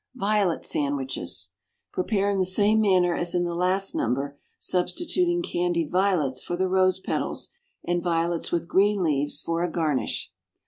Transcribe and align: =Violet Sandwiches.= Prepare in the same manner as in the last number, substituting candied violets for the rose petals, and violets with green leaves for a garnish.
=Violet 0.15 0.65
Sandwiches.= 0.65 1.51
Prepare 1.93 2.31
in 2.31 2.39
the 2.39 2.43
same 2.47 2.81
manner 2.81 3.13
as 3.13 3.35
in 3.35 3.43
the 3.43 3.53
last 3.53 3.93
number, 3.93 4.35
substituting 4.57 5.43
candied 5.43 5.91
violets 5.91 6.43
for 6.43 6.57
the 6.57 6.67
rose 6.67 6.99
petals, 6.99 7.51
and 7.85 8.01
violets 8.01 8.51
with 8.51 8.67
green 8.67 9.03
leaves 9.03 9.43
for 9.43 9.61
a 9.63 9.69
garnish. 9.69 10.31